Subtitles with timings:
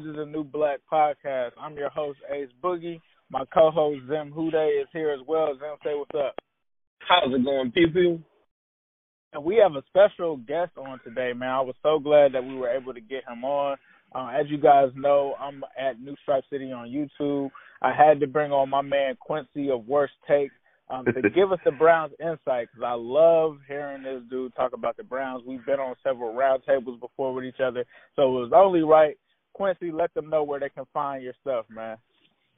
[0.00, 1.50] Orange is a New Black podcast.
[1.60, 3.00] I'm your host, Ace Boogie.
[3.30, 5.52] My co-host, Zim Hude, is here as well.
[5.58, 6.34] Zim, say what's up.
[7.00, 8.20] How's it going, people?
[9.32, 11.50] And we have a special guest on today, man.
[11.50, 13.76] I was so glad that we were able to get him on.
[14.14, 17.50] Uh, as you guys know, I'm at New Stripe City on YouTube.
[17.82, 20.50] I had to bring on my man Quincy of Worst Take
[20.88, 24.96] um, to give us the Browns insight because I love hearing this dude talk about
[24.96, 25.42] the Browns.
[25.46, 27.84] We've been on several roundtables before with each other,
[28.16, 29.16] so it was only right.
[29.52, 31.96] Quincy, let them know where they can find your stuff, man.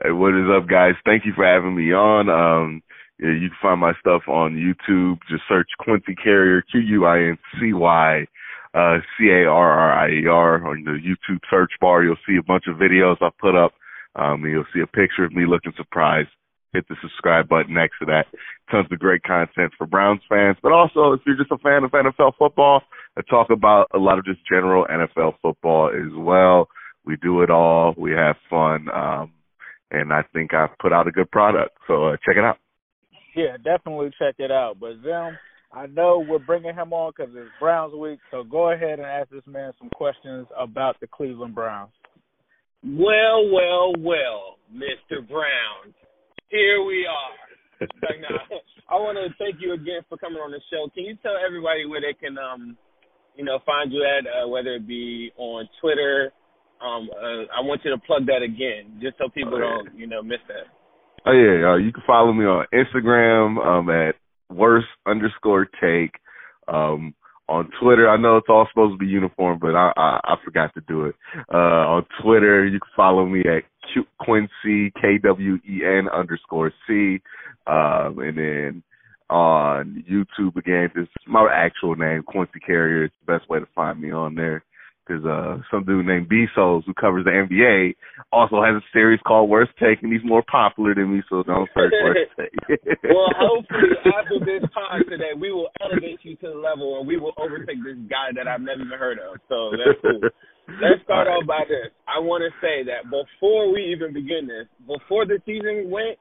[0.02, 0.94] Hey, what is up, guys?
[1.04, 2.28] Thank you for having me on.
[2.28, 2.82] Um,
[3.18, 5.18] yeah, you can find my stuff on YouTube.
[5.30, 8.26] Just search Quincy Carrier, Q U I N C Y
[8.74, 12.02] uh, C A R R I E R on the YouTube search bar.
[12.02, 13.72] You'll see a bunch of videos I put up.
[14.16, 16.28] Um, you'll see a picture of me looking surprised.
[16.72, 18.26] Hit the subscribe button next to that.
[18.70, 21.90] Tons of great content for Browns fans, but also if you're just a fan of
[21.90, 22.80] NFL football,
[23.16, 26.68] I talk about a lot of just general NFL football as well.
[27.04, 27.94] We do it all.
[27.96, 28.88] We have fun.
[28.92, 29.32] Um,
[29.90, 31.76] and I think I've put out a good product.
[31.86, 32.58] So uh, check it out.
[33.34, 34.78] Yeah, definitely check it out.
[34.80, 35.38] But Zim,
[35.72, 38.18] I know we're bringing him on because it's Browns week.
[38.30, 41.92] So go ahead and ask this man some questions about the Cleveland Browns.
[42.84, 45.26] Well, well, well, Mr.
[45.26, 45.94] Brown.
[46.48, 47.86] Here we are.
[48.20, 48.56] now,
[48.90, 50.90] I want to thank you again for coming on the show.
[50.94, 52.76] Can you tell everybody where they can, um,
[53.36, 56.32] you know, find you at, uh, whether it be on Twitter?
[56.82, 60.06] Um, uh, I want you to plug that again, just so people oh, don't, you
[60.06, 60.66] know, miss that.
[61.24, 64.16] Oh yeah, uh, you can follow me on Instagram um, at
[64.50, 66.14] worst underscore take.
[66.66, 67.14] Um,
[67.48, 70.74] on Twitter, I know it's all supposed to be uniform, but I I, I forgot
[70.74, 71.14] to do it.
[71.52, 76.72] Uh, on Twitter, you can follow me at Q- Quincy K W E N underscore
[76.88, 77.20] C,
[77.68, 78.82] um, and then
[79.30, 83.04] on YouTube again, this is my actual name, Quincy Carrier.
[83.04, 84.64] It's the best way to find me on there
[85.02, 87.94] because uh, some dude named B Souls who covers the NBA
[88.30, 91.68] also has a series called Worst Take, and he's more popular than me, so don't
[91.74, 92.54] search Worst Take.
[93.10, 97.18] well, hopefully after this time today, we will elevate you to the level, and we
[97.18, 99.42] will overtake this guy that I've never even heard of.
[99.48, 100.22] So that's cool.
[100.78, 101.34] Let's start right.
[101.34, 101.90] off by this.
[102.06, 106.14] I want to say that before we even begin this, before the season went,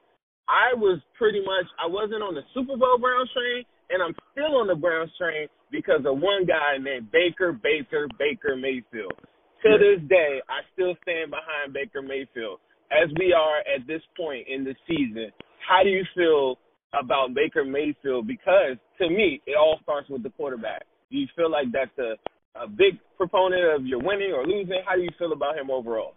[0.50, 4.58] I was pretty much I wasn't on the Super Bowl Browns train, and I'm still
[4.58, 9.16] on the Browns train because of one guy named Baker, Baker, Baker Mayfield.
[9.64, 12.60] To this day, I still stand behind Baker Mayfield.
[12.92, 15.32] As we are at this point in the season,
[15.66, 16.58] how do you feel
[16.92, 18.26] about Baker Mayfield?
[18.26, 20.84] Because to me, it all starts with the quarterback.
[21.10, 22.20] Do you feel like that's a,
[22.60, 24.82] a big proponent of your winning or losing?
[24.84, 26.14] How do you feel about him overall?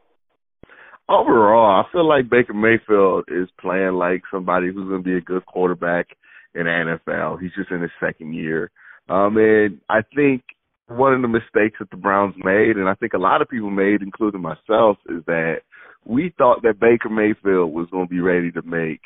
[1.07, 5.21] Overall, I feel like Baker Mayfield is playing like somebody who's going to be a
[5.21, 6.07] good quarterback
[6.55, 7.39] in the NFL.
[7.39, 8.71] He's just in his second year.
[9.09, 10.43] Um, and I think
[10.87, 13.69] one of the mistakes that the Browns made, and I think a lot of people
[13.69, 15.57] made, including myself, is that
[16.05, 19.01] we thought that Baker Mayfield was going to be ready to make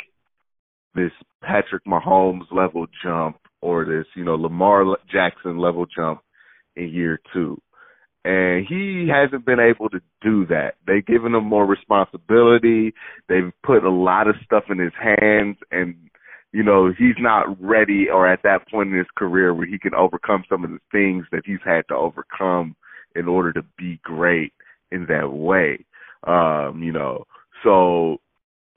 [0.95, 1.11] this
[1.41, 6.21] Patrick Mahomes level jump or this, you know, Lamar Jackson level jump
[6.75, 7.61] in year two.
[8.25, 10.73] And he hasn't been able to do that.
[10.85, 12.93] They've given him more responsibility.
[13.29, 15.95] They've put a lot of stuff in his hands and
[16.51, 19.93] you know, he's not ready or at that point in his career where he can
[19.93, 22.75] overcome some of the things that he's had to overcome
[23.15, 24.53] in order to be great
[24.91, 25.85] in that way.
[26.25, 27.25] Um, you know,
[27.63, 28.17] so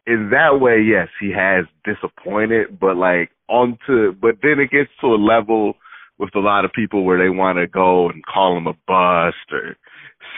[0.06, 5.08] in that way, yes, he has disappointed, but like onto, but then it gets to
[5.08, 5.74] a level
[6.19, 9.36] with a lot of people where they want to go and call him a bust
[9.50, 9.76] or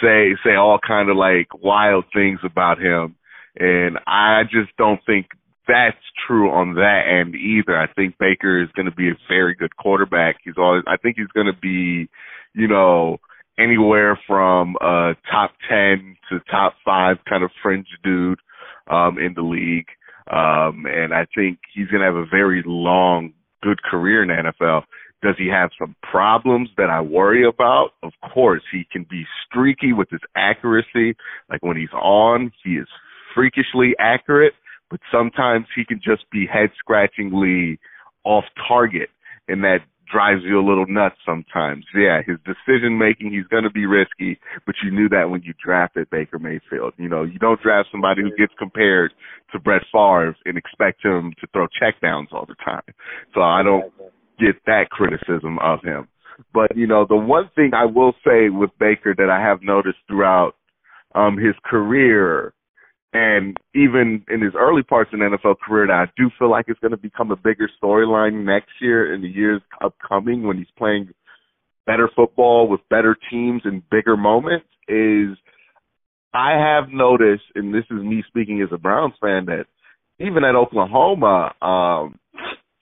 [0.01, 3.17] say, say all kind of like wild things about him.
[3.57, 5.27] And I just don't think
[5.67, 5.97] that's
[6.27, 7.77] true on that end either.
[7.77, 10.37] I think Baker is going to be a very good quarterback.
[10.45, 12.09] He's always, I think he's going to be,
[12.55, 13.19] you know,
[13.59, 18.39] anywhere from a top 10 to top 5 kind of fringe dude
[18.91, 19.87] um in the league.
[20.27, 23.33] Um and I think he's going to have a very long
[23.63, 24.83] good career in the NFL.
[25.23, 27.91] Does he have some problems that I worry about?
[28.03, 31.17] Of course, he can be streaky with his accuracy.
[31.49, 32.89] Like when he's on, he is
[33.35, 34.53] freakishly accurate,
[34.95, 37.81] but sometimes he can just be head scratchingly
[38.23, 39.09] off target
[39.49, 41.85] and that drives you a little nuts sometimes.
[41.97, 45.53] Yeah, his decision making, he's going to be risky, but you knew that when you
[45.61, 46.95] drafted Baker Mayfield.
[46.97, 49.13] You know, you don't draft somebody who gets compared
[49.51, 52.95] to Brett Favre and expect him to throw checkdowns all the time.
[53.35, 53.93] So I don't
[54.39, 56.07] get that criticism of him.
[56.53, 59.99] But, you know, the one thing I will say with Baker that I have noticed
[60.07, 60.53] throughout
[61.17, 62.55] um his career
[63.15, 66.81] and even in his early parts in NFL career, that I do feel like it's
[66.81, 71.11] going to become a bigger storyline next year in the years upcoming when he's playing
[71.87, 74.67] better football with better teams and bigger moments.
[74.89, 75.39] Is
[76.35, 79.67] I have noticed, and this is me speaking as a Browns fan, that
[80.19, 82.19] even at Oklahoma, um,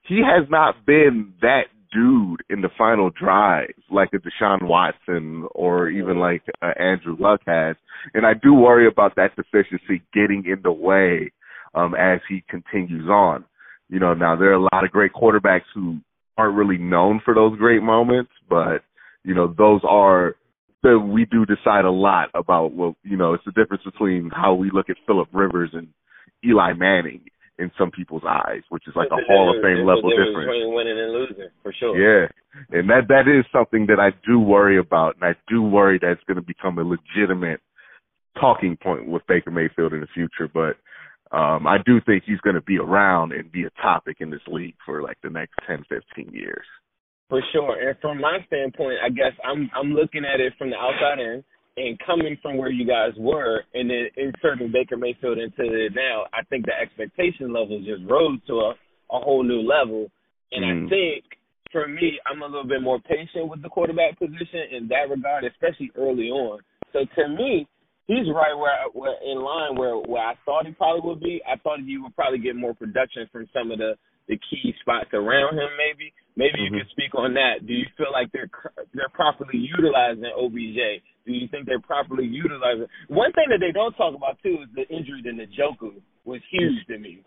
[0.04, 5.88] he has not been that dude in the final drive like a Deshaun Watson or
[5.88, 7.76] even like uh, Andrew Luck has.
[8.14, 11.32] And I do worry about that deficiency getting in the way
[11.74, 13.44] um as he continues on.
[13.88, 15.98] You know, now there are a lot of great quarterbacks who
[16.36, 18.82] aren't really known for those great moments, but
[19.24, 20.34] you know, those are
[20.82, 24.54] that we do decide a lot about what you know, it's the difference between how
[24.54, 25.88] we look at Philip Rivers and
[26.44, 27.20] Eli Manning
[27.58, 30.48] in some people's eyes, which is like a Hall of Fame level difference.
[30.48, 31.94] Between winning and losing, for sure.
[31.96, 32.28] Yeah,
[32.70, 36.12] and that that is something that I do worry about, and I do worry that
[36.12, 37.60] it's going to become a legitimate
[38.40, 40.48] talking point with Baker Mayfield in the future.
[40.52, 40.76] But
[41.36, 44.46] um I do think he's going to be around and be a topic in this
[44.46, 46.64] league for like the next ten, fifteen years.
[47.28, 50.76] For sure, and from my standpoint, I guess I'm I'm looking at it from the
[50.76, 51.44] outside in
[51.76, 56.24] and coming from where you guys were and then inserting Baker Mayfield into it now,
[56.32, 58.70] I think the expectation level just rose to a,
[59.10, 60.10] a whole new level.
[60.52, 60.86] And mm.
[60.86, 61.24] I think
[61.72, 65.44] for me, I'm a little bit more patient with the quarterback position in that regard,
[65.44, 66.60] especially early on.
[66.92, 67.66] So to me,
[68.06, 71.40] he's right where, where in line where where I thought he probably would be.
[71.50, 73.94] I thought he would probably get more production from some of the
[74.28, 75.70] the key spots around him.
[75.76, 76.74] Maybe maybe mm-hmm.
[76.74, 77.66] you could speak on that.
[77.66, 78.50] Do you feel like they're
[78.94, 81.02] they're properly utilizing OBJ?
[81.26, 82.86] Do you think they're properly utilizing?
[83.08, 86.86] One thing that they don't talk about too is the injury to Njoku was huge
[86.88, 87.22] to me.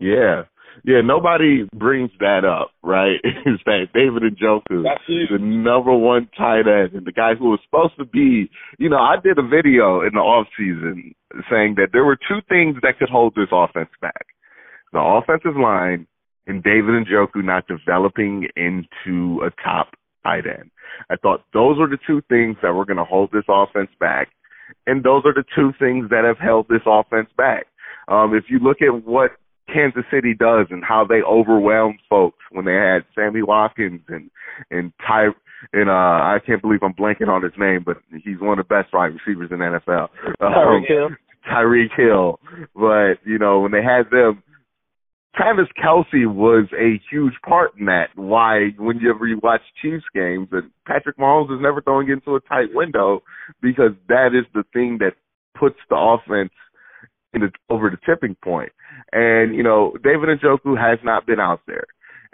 [0.00, 0.44] Yeah,
[0.84, 1.00] yeah.
[1.02, 3.18] Nobody brings that up, right?
[3.24, 7.60] is that David Njoku, is the number one tight end, and the guy who was
[7.64, 8.50] supposed to be.
[8.78, 11.14] You know, I did a video in the off season
[11.50, 14.26] saying that there were two things that could hold this offense back:
[14.92, 16.06] the offensive line
[16.48, 19.90] and David and Njoku not developing into a top
[20.24, 20.70] tight end.
[21.10, 24.28] I thought those were the two things that were going to hold this offense back.
[24.86, 27.66] And those are the two things that have held this offense back.
[28.08, 29.32] Um, if you look at what
[29.72, 34.30] Kansas City does and how they overwhelmed folks when they had Sammy Watkins and
[34.70, 35.28] and Ty
[35.74, 38.74] and uh I can't believe I'm blanking on his name, but he's one of the
[38.74, 40.08] best wide receivers in the NFL.
[40.40, 41.08] Um, Tyreek Hill.
[41.50, 42.40] Tyreek Hill.
[42.74, 44.42] But, you know, when they had them
[45.34, 48.08] Travis Kelce was a huge part in that.
[48.16, 52.74] Why, whenever you watch Chiefs games, and Patrick Mahomes is never throwing into a tight
[52.74, 53.22] window
[53.62, 55.12] because that is the thing that
[55.58, 56.52] puts the offense
[57.32, 58.72] in the, over the tipping point.
[59.12, 61.84] And you know, David Njoku has not been out there,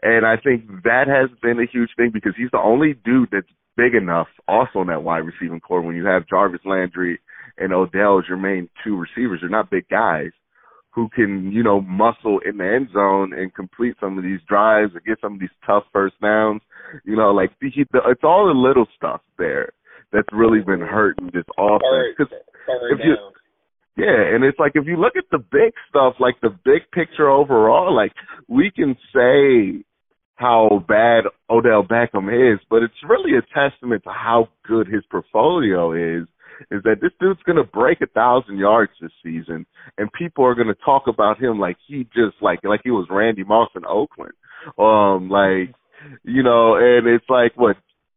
[0.03, 3.47] and I think that has been a huge thing because he's the only dude that's
[3.77, 5.83] big enough also in that wide receiving core.
[5.83, 7.21] When you have Jarvis Landry
[7.59, 10.31] and Odell as your main two receivers, they're not big guys
[10.95, 14.95] who can, you know, muscle in the end zone and complete some of these drives
[14.95, 16.63] or get some of these tough first downs.
[17.05, 19.73] You know, like he, it's all the little stuff there
[20.13, 22.15] that's really been hurting this offense.
[22.17, 22.29] Cause
[22.93, 23.17] if you,
[23.97, 27.29] yeah, and it's like if you look at the big stuff, like the big picture
[27.29, 28.13] overall, like
[28.49, 29.85] we can say
[30.37, 35.93] how bad Odell Beckham is, but it's really a testament to how good his portfolio
[35.93, 36.27] is
[36.71, 39.67] is that this dude's going to break a thousand yards this season,
[39.99, 43.07] and people are going to talk about him like he just like like he was
[43.11, 44.35] Randy Moss in Oakland,
[44.79, 45.75] um, like
[46.25, 47.77] you know, and it's like what.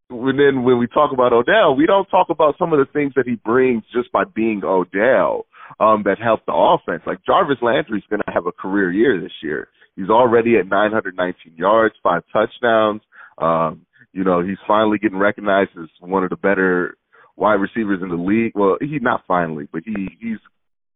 [0.09, 3.11] And then when we talk about Odell, we don't talk about some of the things
[3.17, 5.45] that he brings just by being Odell
[5.81, 7.03] um, that help the offense.
[7.05, 9.67] Like Jarvis Landry's going to have a career year this year.
[9.97, 13.01] He's already at 919 yards, five touchdowns.
[13.37, 16.95] Um, you know, he's finally getting recognized as one of the better
[17.37, 18.53] wide receivers in the league.
[18.55, 20.39] Well, he's not finally, but he he's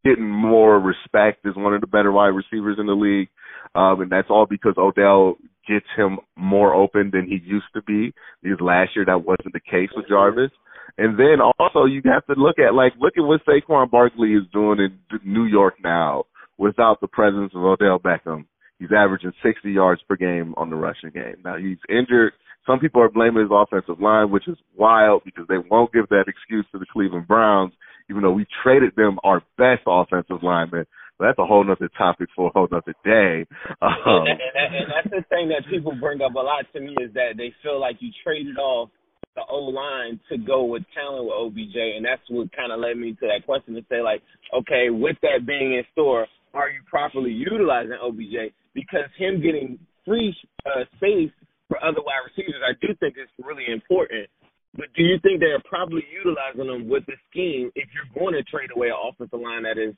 [0.04, 3.30] getting more respect as one of the better wide receivers in the league.
[3.76, 5.36] Um, and that's all because Odell
[5.68, 8.14] gets him more open than he used to be.
[8.42, 10.52] Because last year that wasn't the case with Jarvis.
[10.98, 14.44] And then also you have to look at like look at what Saquon Barkley is
[14.52, 16.26] doing in New York now
[16.58, 18.46] without the presence of Odell Beckham.
[18.80, 21.36] He's averaging 60 yards per game on the rushing game.
[21.46, 22.34] Now he's injured.
[22.66, 26.26] Some people are blaming his offensive line, which is wild because they won't give that
[26.28, 27.74] excuse to the Cleveland Browns,
[28.10, 30.86] even though we traded them our best offensive lineman.
[31.18, 33.46] But that's a whole nother topic for a whole nother day.
[33.82, 36.96] Um, and, and, and that's the thing that people bring up a lot to me
[37.02, 38.90] is that they feel like you traded off
[39.36, 42.98] the O line to go with talent with OBJ, and that's what kind of led
[42.98, 44.22] me to that question to say like,
[44.54, 48.54] okay, with that being in store, are you properly utilizing OBJ?
[48.74, 51.32] Because him getting free uh, space
[51.72, 54.28] for other wide receivers, I do think is really important.
[54.76, 58.44] But do you think they're properly utilizing them with the scheme if you're going to
[58.44, 59.96] trade away an offensive line that is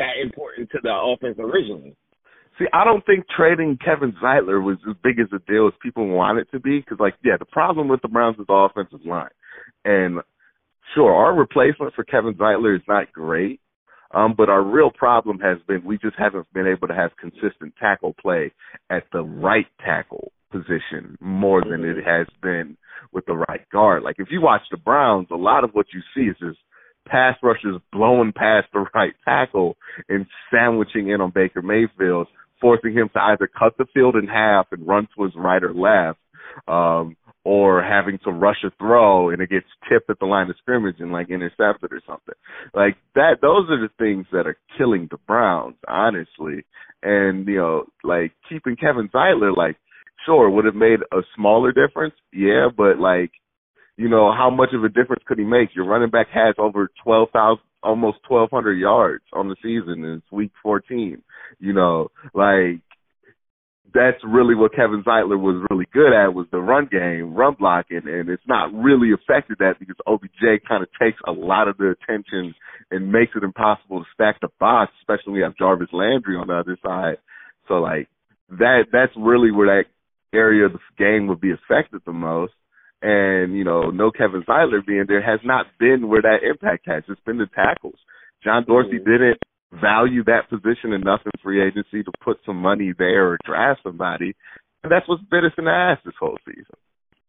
[0.00, 1.94] that important to the offense originally?
[2.58, 6.08] See, I don't think trading Kevin Zeitler was as big as a deal as people
[6.08, 6.80] want it to be.
[6.80, 9.28] Because, like, yeah, the problem with the Browns is the offensive line,
[9.84, 10.20] and
[10.94, 13.60] sure, our replacement for Kevin Zeitler is not great.
[14.12, 17.72] Um, but our real problem has been we just haven't been able to have consistent
[17.78, 18.52] tackle play
[18.90, 22.76] at the right tackle position more than it has been
[23.12, 24.02] with the right guard.
[24.02, 26.58] Like if you watch the Browns, a lot of what you see is just
[27.08, 29.76] pass rushers blowing past the right tackle
[30.08, 32.28] and sandwiching in on Baker Mayfield,
[32.60, 35.72] forcing him to either cut the field in half and run to his right or
[35.74, 36.18] left,
[36.68, 40.56] um, or having to rush a throw and it gets tipped at the line of
[40.58, 42.34] scrimmage and like intercepted or something.
[42.74, 46.64] Like that those are the things that are killing the Browns, honestly.
[47.02, 49.76] And, you know, like keeping Kevin Zeitler, like,
[50.24, 53.30] sure, would have made a smaller difference, yeah, but like,
[53.96, 55.74] you know, how much of a difference could he make?
[55.74, 60.18] Your running back has over twelve thousand almost twelve hundred yards on the season and
[60.18, 61.22] it's week fourteen.
[61.58, 62.80] You know, like
[63.92, 68.02] that's really what Kevin Zeitler was really good at was the run game, run blocking,
[68.04, 71.94] and it's not really affected that because OBJ kind of takes a lot of the
[72.00, 72.54] attention
[72.90, 76.48] and makes it impossible to stack the box, especially when we have Jarvis Landry on
[76.48, 77.16] the other side.
[77.68, 78.08] So like
[78.50, 79.90] that that's really where that
[80.32, 82.52] area of the game would be affected the most.
[83.02, 87.02] And, you know, no Kevin Zeitler being there has not been where that impact has.
[87.08, 87.98] It's been the tackles.
[88.44, 89.10] John Dorsey mm-hmm.
[89.10, 89.38] didn't
[89.80, 94.34] value that position enough in free agency to put some money there or draft somebody.
[94.82, 96.76] And that's what's bit us in the ass this whole season.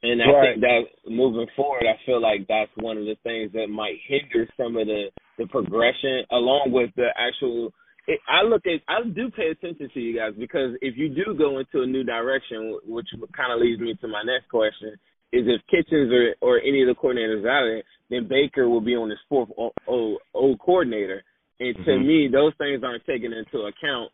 [0.03, 0.55] And I right.
[0.55, 4.49] think that moving forward, I feel like that's one of the things that might hinder
[4.57, 7.71] some of the the progression, along with the actual.
[8.07, 11.35] It, I look at, I do pay attention to you guys because if you do
[11.37, 14.97] go into a new direction, which kind of leads me to my next question,
[15.33, 18.81] is if Kitchens or or any of the coordinators out of it, then Baker will
[18.81, 21.23] be on his fourth old, old, old coordinator.
[21.59, 22.07] And to mm-hmm.
[22.07, 24.11] me, those things aren't taken into account.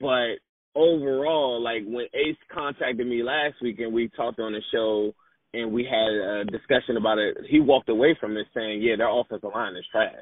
[0.00, 0.38] But
[0.76, 5.12] overall, like when Ace contacted me last week and we talked on the show
[5.54, 9.08] and we had a discussion about it, he walked away from it saying, "Yeah, their
[9.08, 10.12] offensive line is trash."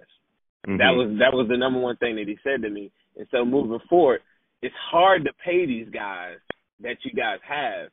[0.66, 0.78] Mm-hmm.
[0.78, 2.90] That was that was the number one thing that he said to me.
[3.16, 4.20] And so moving forward,
[4.62, 6.36] it's hard to pay these guys
[6.80, 7.90] that you guys have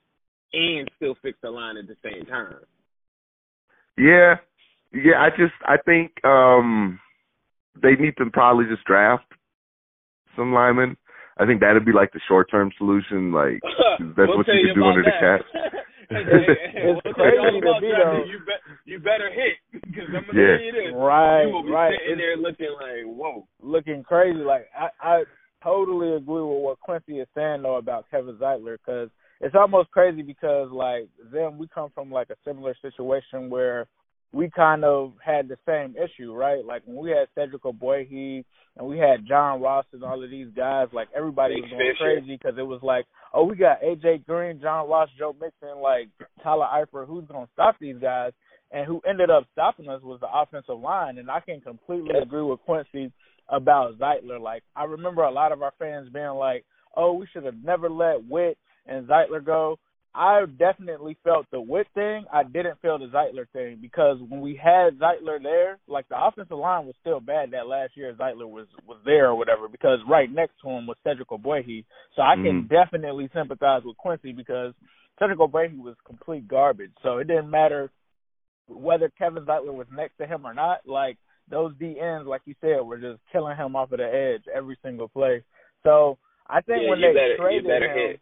[0.53, 2.55] and still fix the line at the same time.
[3.97, 4.35] Yeah.
[4.91, 6.99] Yeah, I just I think um
[7.81, 9.25] they need to probably just draft
[10.35, 10.97] some linemen.
[11.37, 13.31] I think that'd be like the short term solution.
[13.31, 13.61] Like
[13.99, 15.39] that's we'll what you could do under that.
[15.51, 15.71] the cap.
[16.09, 18.23] it's we'll crazy to be though.
[18.25, 20.57] You, be, you better hit because I'm gonna yeah.
[20.57, 20.93] tell you this.
[20.95, 21.93] Right, you will be right.
[22.01, 24.39] sitting there looking like whoa, looking crazy.
[24.39, 25.23] Like I, I
[25.63, 29.09] totally agree with what Quincy is saying though about Kevin Zeitler because
[29.41, 33.87] it's almost crazy because like then we come from like a similar situation where
[34.33, 36.65] we kind of had the same issue, right?
[36.65, 38.43] Like when we had Cedric Ogbuehi
[38.75, 42.39] and we had John Ross and all of these guys, like everybody was going crazy
[42.41, 46.09] because it was like, oh, we got AJ Green, John Ross, Joe Mixon, like
[46.41, 48.31] Tyler Eifert, who's going to stop these guys?
[48.71, 51.19] And who ended up stopping us was the offensive line.
[51.19, 53.11] And I can completely agree with Quincy
[53.49, 54.41] about Zeitler.
[54.41, 56.65] Like I remember a lot of our fans being like,
[56.97, 59.77] oh, we should have never let Witt and Zeitler go.
[60.15, 62.25] I definitely felt the Witt thing.
[62.31, 66.57] I didn't feel the Zeitler thing because when we had Zeitler there, like the offensive
[66.57, 69.67] line was still bad that last year Zeitler was was there or whatever.
[69.67, 72.73] Because right next to him was Cedric Ogbuehi, so I can mm-hmm.
[72.73, 74.73] definitely sympathize with Quincy because
[75.17, 76.91] Cedric Ogbuehi was complete garbage.
[77.01, 77.89] So it didn't matter
[78.67, 80.81] whether Kevin Zeitler was next to him or not.
[80.85, 81.17] Like
[81.49, 84.77] those D ends, like you said, were just killing him off of the edge every
[84.83, 85.43] single play.
[85.81, 87.97] So I think yeah, when they better, traded him.
[87.97, 88.19] Hit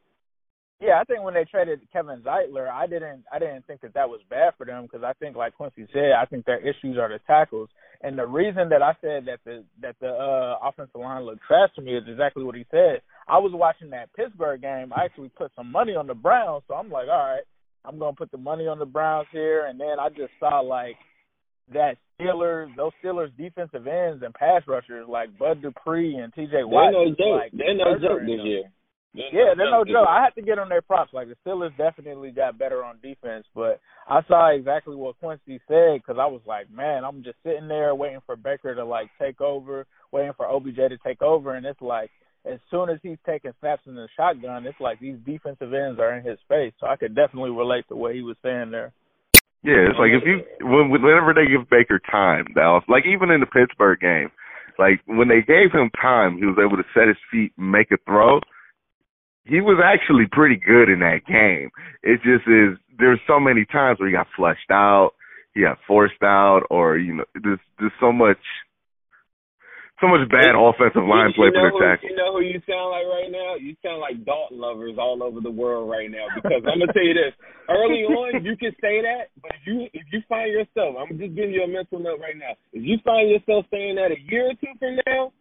[0.81, 4.09] Yeah, I think when they traded Kevin Zeitler, I didn't I didn't think that that
[4.09, 7.07] was bad for them because I think like Quincy said, I think their issues are
[7.07, 7.69] the tackles.
[8.01, 11.69] And the reason that I said that the that the uh offensive line looked trash
[11.75, 13.01] to me is exactly what he said.
[13.27, 14.91] I was watching that Pittsburgh game.
[14.91, 17.43] I actually put some money on the Browns, so I'm like, all right,
[17.85, 19.67] I'm gonna put the money on the Browns here.
[19.67, 20.95] And then I just saw like
[21.73, 26.63] that Steelers, those Steelers defensive ends and pass rushers like Bud Dupree and T.J.
[26.63, 26.91] Watt.
[26.91, 27.41] They're no joke.
[27.41, 28.63] Like, they're no joke this year.
[29.13, 30.07] They're yeah, they're no joke.
[30.07, 31.13] I have to get on their props.
[31.13, 35.99] Like the Steelers definitely got better on defense, but I saw exactly what Quincy said
[35.99, 39.41] because I was like, man, I'm just sitting there waiting for Baker to like take
[39.41, 42.09] over, waiting for OBJ to take over, and it's like
[42.45, 46.17] as soon as he's taking snaps in the shotgun, it's like these defensive ends are
[46.17, 46.73] in his face.
[46.79, 48.93] So I could definitely relate to what he was saying there.
[49.63, 53.45] Yeah, it's like if you whenever they give Baker time, that like even in the
[53.45, 54.31] Pittsburgh game,
[54.79, 57.91] like when they gave him time, he was able to set his feet, and make
[57.91, 58.39] a throw
[59.45, 61.69] he was actually pretty good in that game.
[62.03, 65.11] It just is there's so many times where he got flushed out,
[65.53, 68.37] he got forced out, or you know, there's there's so much
[70.01, 72.09] so much bad offensive line you, play you know for their tackle.
[72.09, 73.53] You know who you sound like right now?
[73.57, 76.25] You sound like Dalton lovers all over the world right now.
[76.33, 77.33] Because I'm gonna tell you this:
[77.69, 81.33] early on, you can say that, but if you if you find yourself, I'm just
[81.33, 82.57] giving you a mental note right now.
[82.73, 85.33] If you find yourself saying that a year or two from now,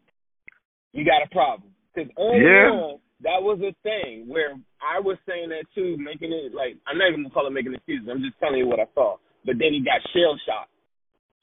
[0.92, 1.72] you got a problem.
[1.92, 2.70] Because early yeah.
[2.70, 6.96] on, that was a thing where I was saying that too, making it like I'm
[6.96, 8.08] not even gonna call it making excuses.
[8.08, 9.16] I'm just telling you what I saw.
[9.44, 10.72] But then he got shell shocked.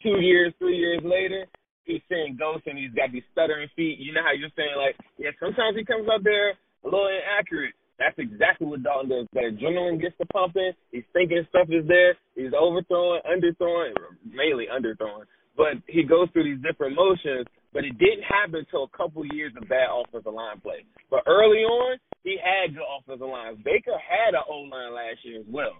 [0.01, 1.45] Two years, three years later,
[1.85, 3.97] he's saying ghosts and he's got these stuttering feet.
[3.97, 7.73] You know how you're saying like, yeah, sometimes he comes out there a little inaccurate.
[7.97, 9.25] That's exactly what Dalton does.
[9.33, 10.71] That adrenaline gets to pumping.
[10.91, 12.13] He's thinking stuff is there.
[12.37, 15.25] He's overthrowing, underthrowing, mainly underthrowing.
[15.57, 19.53] But he goes through these different motions but it didn't happen until a couple years
[19.53, 20.81] of bad offensive line play.
[21.11, 23.59] But early on, he had good offensive lines.
[23.63, 25.77] Baker had an O line last year as well,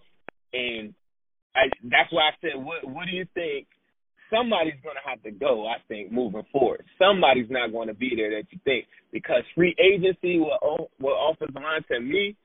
[0.54, 0.94] and
[1.56, 3.66] I, that's why I said, what What do you think?
[4.30, 5.66] Somebody's going to have to go.
[5.66, 9.74] I think moving forward, somebody's not going to be there that you think because free
[9.82, 10.54] agency with
[11.02, 12.38] with offensive line to me,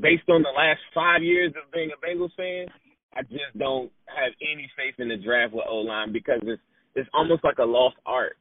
[0.00, 2.72] based on the last five years of being a Bengals fan,
[3.12, 6.62] I just don't have any faith in the draft with O line because it's
[6.94, 8.38] it's almost like a lost art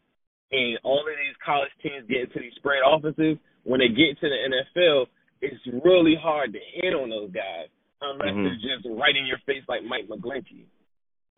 [0.52, 4.28] and all of these college teams get into these spread offenses, when they get to
[4.32, 7.68] the NFL, it's really hard to hit on those guys
[8.02, 8.48] unless mm-hmm.
[8.48, 10.66] they're just right in your face like Mike McGlinchey.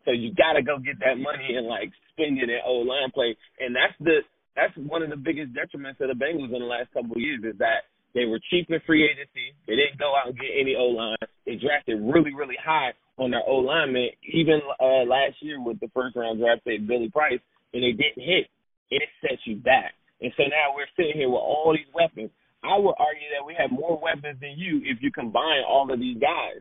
[0.04, 3.12] So you got to go get that money and like spend it in O line
[3.12, 4.24] play, and that's the
[4.56, 7.44] that's one of the biggest detriments of the Bengals in the last couple of years
[7.44, 9.54] is that they were cheap in free agency.
[9.68, 11.20] They didn't go out and get any O line.
[11.44, 15.92] They drafted really really high on their O lineman, even uh, last year with the
[15.92, 17.40] first round draft pick Billy Price,
[17.74, 18.48] and they didn't hit
[18.90, 19.94] it sets you back.
[20.20, 22.30] And so now we're sitting here with all these weapons.
[22.62, 25.98] I would argue that we have more weapons than you if you combine all of
[25.98, 26.60] these guys.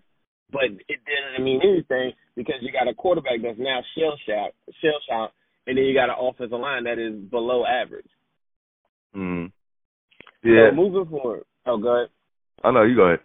[0.51, 4.97] But it didn't mean anything because you got a quarterback that's now shell shocked, shell
[5.07, 5.35] shocked,
[5.67, 8.09] and then you got an offensive line that is below average.
[9.15, 9.51] Mm.
[10.43, 10.71] Yeah.
[10.71, 11.43] So moving forward.
[11.65, 12.09] Oh, go ahead.
[12.63, 13.19] Oh no, you go ahead.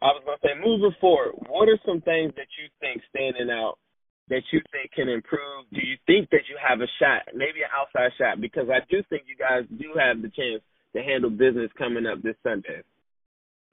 [0.00, 3.78] I was gonna say, moving forward, what are some things that you think standing out
[4.28, 5.66] that you think can improve?
[5.72, 8.40] Do you think that you have a shot, maybe an outside shot?
[8.40, 10.62] Because I do think you guys do have the chance
[10.94, 12.82] to handle business coming up this Sunday.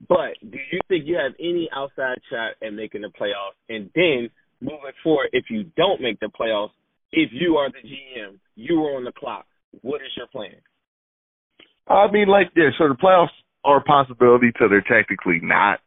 [0.07, 3.59] But do you think you have any outside shot at making the playoffs?
[3.67, 4.29] And then
[4.61, 6.71] moving forward, if you don't make the playoffs,
[7.11, 9.45] if you are the GM, you are on the clock.
[9.81, 10.55] What is your plan?
[11.87, 15.79] I mean, like, yeah, so the playoffs are a possibility till they're technically not.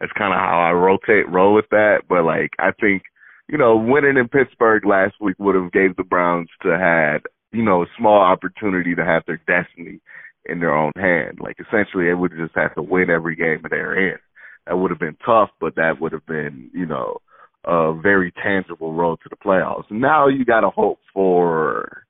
[0.00, 2.02] That's kind of how I rotate, roll with that.
[2.08, 3.02] But like, I think
[3.48, 7.18] you know, winning in Pittsburgh last week would have gave the Browns to had,
[7.52, 10.00] you know, a small opportunity to have their destiny
[10.46, 11.38] in their own hand.
[11.40, 14.18] Like essentially they would have just had to win every game that they're in.
[14.66, 17.18] That would have been tough, but that would have been, you know,
[17.64, 19.90] a very tangible road to the playoffs.
[19.90, 22.04] Now you gotta hope for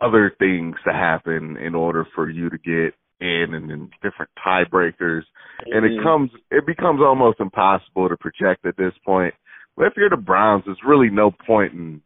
[0.00, 5.22] other things to happen in order for you to get in and then different tiebreakers.
[5.22, 5.72] Mm-hmm.
[5.72, 6.02] And it mm-hmm.
[6.02, 9.34] comes it becomes almost impossible to project at this point
[9.80, 12.02] but if you're the Browns, there's really no point in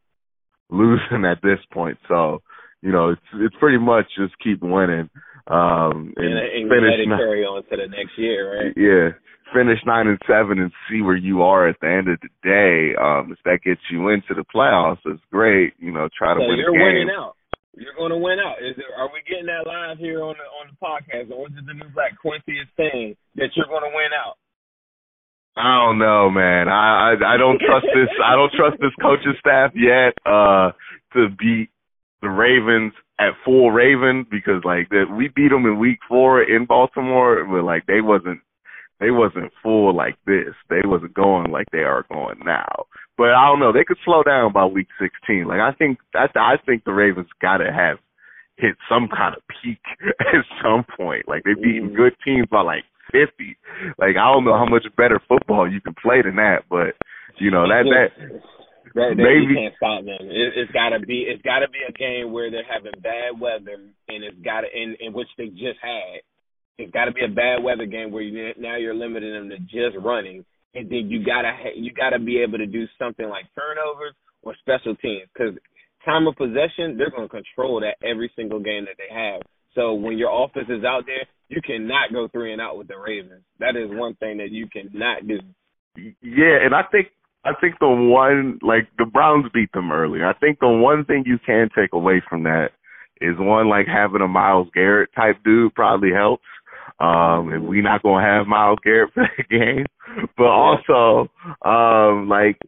[0.71, 1.99] losing at this point.
[2.07, 2.41] So,
[2.83, 5.11] you know, it's it's pretty much just keep winning.
[5.51, 8.73] Um and, and, and finish nine, carry on to the next year, right?
[8.79, 9.19] Yeah.
[9.51, 12.95] Finish nine and seven and see where you are at the end of the day.
[12.95, 15.75] Um, if that gets you into the playoffs, it's great.
[15.79, 17.35] You know, try to so win you're winning out.
[17.75, 18.63] You're going to win out.
[18.63, 21.55] Is there, are we getting that live here on the on the podcast, or is
[21.59, 24.39] it the new Black Quincy is saying that you're going to win out?
[25.57, 26.69] I don't know, man.
[26.69, 28.09] I, I I don't trust this.
[28.25, 30.73] I don't trust this coaching staff yet uh
[31.15, 31.71] to beat
[32.23, 36.67] the Ravens at full Raven because like that we beat them in Week Four in
[36.67, 38.41] Baltimore, but like they wasn't
[39.01, 40.55] they wasn't full like this.
[40.71, 42.87] They wasn't going like they are going now.
[43.17, 43.73] But I don't know.
[43.73, 45.47] They could slow down by week 16.
[45.47, 47.99] Like I think I I think the Ravens got to have
[48.57, 49.79] hit some kind of peak
[50.21, 51.29] at some point.
[51.29, 51.97] Like they beating mm-hmm.
[51.97, 53.57] good teams by like 50.
[53.99, 56.95] Like I don't know how much better football you can play than that, but
[57.41, 58.11] you know that that.
[58.95, 60.31] That, that maybe you can't stop them.
[60.31, 61.27] It, it's gotta be.
[61.27, 65.13] It's gotta be a game where they're having bad weather, and it's gotta in in
[65.13, 66.23] which they just had.
[66.79, 69.59] It's got to be a bad weather game where you now you're limiting them to
[69.59, 74.15] just running, and then you gotta you gotta be able to do something like turnovers
[74.43, 75.55] or special teams because
[76.05, 79.41] time of possession they're going to control that every single game that they have.
[79.75, 82.97] So when your offense is out there, you cannot go three and out with the
[82.97, 83.43] Ravens.
[83.61, 85.39] That is one thing that you cannot do.
[85.97, 87.09] Yeah, and I think
[87.45, 90.27] I think the one like the Browns beat them earlier.
[90.27, 92.71] I think the one thing you can take away from that
[93.21, 96.45] is one like having a Myles Garrett type dude probably helps.
[97.01, 99.87] Um, and we not gonna have Myles Garrett for that game,
[100.37, 101.31] but also,
[101.65, 102.59] um, like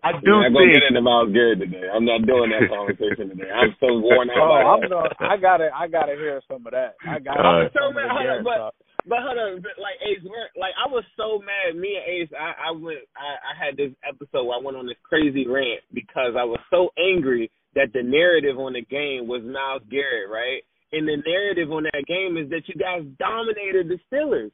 [0.00, 0.72] I do yeah, I'm think.
[0.72, 1.84] get into Myles Garrett today.
[1.84, 3.52] I'm not doing that conversation today.
[3.52, 4.40] I'm so worn out.
[4.40, 6.96] Oh, I'm gonna, I gotta, I gotta hear some of that.
[7.04, 7.36] I got.
[7.36, 8.72] Uh, so mad, hold on, but
[9.04, 10.24] but hold on, but like Ace,
[10.56, 11.76] like I was so mad.
[11.76, 14.88] Me and Ace, I, I went, I, I had this episode where I went on
[14.88, 19.44] this crazy rant because I was so angry that the narrative on the game was
[19.44, 20.64] Myles Garrett, right?
[20.92, 24.52] and the narrative on that game is that you guys dominated the Steelers.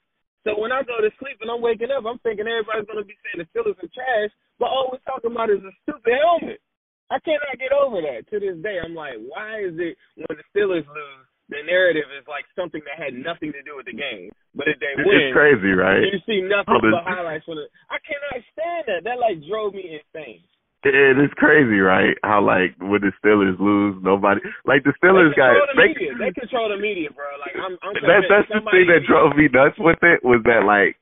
[0.48, 3.04] So when I go to sleep and I'm waking up, I'm thinking everybody's going to
[3.04, 6.64] be saying the Steelers are trash, but all we're talking about is a stupid helmet.
[7.12, 8.24] I cannot get over that.
[8.32, 12.24] To this day, I'm like, why is it when the Steelers lose, the narrative is
[12.24, 15.32] like something that had nothing to do with the game, but if they it's win,
[15.32, 16.00] it's crazy, right?
[16.00, 17.68] You see nothing but highlights from it.
[17.92, 19.00] I cannot stand that.
[19.04, 20.44] That like drove me insane.
[20.86, 22.14] It is crazy, right?
[22.22, 26.14] How like when the Steelers lose, nobody like the Steelers they got the they, media.
[26.14, 27.26] they control the media, bro.
[27.42, 30.62] Like I'm, I'm that, that's the thing that drove me nuts with it was that
[30.62, 30.94] like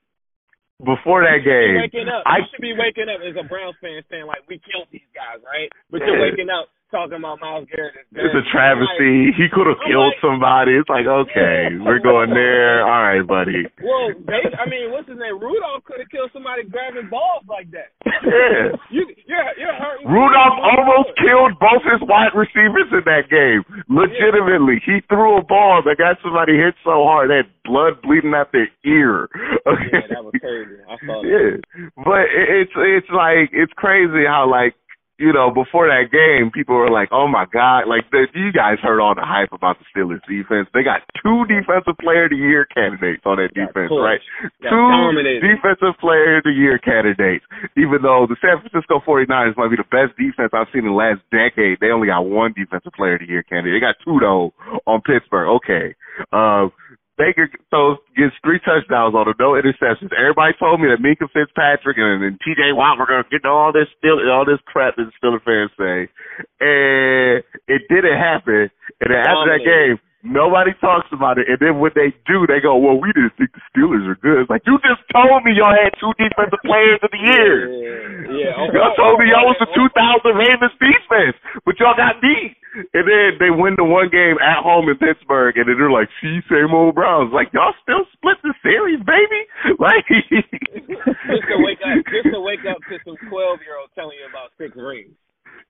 [0.81, 1.77] before that game.
[2.25, 5.09] I you should be waking up as a Browns fan saying like we killed these
[5.13, 5.69] guys, right?
[5.93, 8.07] But you're waking up talking about Myles Garrett.
[8.15, 9.31] It's a travesty.
[9.31, 10.79] Like, he could have killed like, somebody.
[10.79, 12.87] It's like, okay, yeah, we're going there.
[12.87, 13.67] All right, buddy.
[13.83, 15.39] Well, they, I mean, what's his name?
[15.39, 17.91] Rudolph could have killed somebody grabbing balls like that.
[18.07, 18.75] Yeah.
[18.95, 20.07] you, you're, you're hurting.
[20.07, 23.67] Rudolph almost killed both his wide receivers in that game.
[23.91, 25.03] Legitimately, yeah.
[25.03, 28.71] he threw a ball that got somebody hit so hard that blood bleeding out their
[28.87, 29.29] ear.
[29.67, 29.91] Okay?
[29.93, 30.79] Yeah, that was crazy.
[30.87, 31.27] I saw that.
[31.27, 31.59] Yeah,
[31.97, 34.75] but it's it's like it's crazy how like
[35.19, 38.77] you know, before that game, people were like, "Oh my God!" Like the, you guys
[38.85, 40.69] heard all the hype about the Steelers defense.
[40.77, 44.21] They got two defensive player of the year candidates on that defense, right?
[44.61, 45.41] two dominated.
[45.41, 47.49] defensive player of the year candidates.
[47.81, 51.01] Even though the San Francisco 49ers might be the best defense I've seen in the
[51.01, 53.81] last decade, they only got one defensive player of the year candidate.
[53.81, 54.53] They got two though
[54.85, 55.49] on Pittsburgh.
[55.65, 55.97] Okay.
[56.29, 56.77] Um,
[57.17, 60.13] Baker throws gets three touchdowns on him, no interceptions.
[60.13, 62.77] Everybody told me that Minkah Fitzpatrick and, and T.J.
[62.77, 66.13] Watt were going to get all this still all this crap that Steelers fans say,
[66.61, 68.69] and it didn't happen.
[69.01, 72.59] And then after that game, Nobody talks about it, and then when they do, they
[72.59, 75.55] go, "Well, we didn't think the Steelers are good." It's like you just told me
[75.55, 77.55] y'all had two defensive players of the year.
[77.71, 78.75] Yeah, yeah.
[78.75, 79.87] y'all told me y'all was the 2000
[80.35, 82.59] Ravens defense, but y'all got beat.
[82.77, 86.13] And then they win the one game at home in Pittsburgh, and then they're like,
[86.21, 89.43] "See, same old Browns." Like y'all still split the series, baby.
[89.81, 94.17] Like just to wake up, just to wake up to some 12 year old telling
[94.17, 95.13] you about six rings.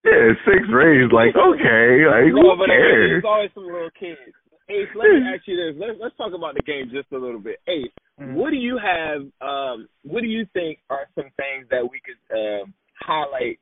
[0.05, 1.11] Yeah, six rings.
[1.11, 3.23] Like okay, like no, who cares?
[3.23, 4.35] There's always some little kids
[4.69, 5.79] Ace, let me ask you this.
[5.79, 7.61] Let's let's talk about the game just a little bit.
[7.69, 7.87] Ace,
[8.21, 8.35] mm-hmm.
[8.35, 9.23] what do you have?
[9.41, 13.61] Um, what do you think are some things that we could um, highlight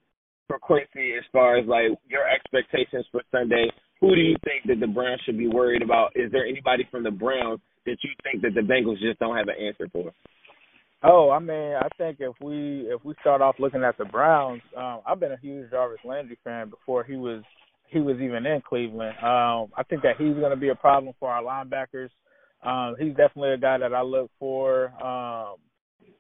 [0.55, 3.71] for Quincy as far as like your expectations for Sunday?
[4.01, 6.13] Who do you think that the Browns should be worried about?
[6.15, 9.49] Is there anybody from the Browns that you think that the Bengals just don't have
[9.49, 10.13] an answer for?
[11.03, 14.63] Oh, I mean, I think if we if we start off looking at the Browns,
[14.77, 17.43] um, I've been a huge Jarvis Landry fan before he was
[17.89, 19.17] he was even in Cleveland.
[19.19, 22.11] Um, I think that he's going to be a problem for our linebackers.
[22.63, 25.57] Um, he's definitely a guy that I look for um,